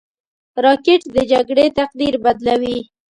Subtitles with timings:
[0.65, 2.77] راکټ د جګړې تقدیر بدلوي